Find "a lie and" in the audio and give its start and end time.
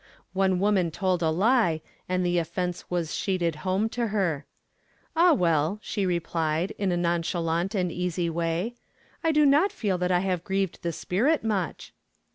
1.21-2.25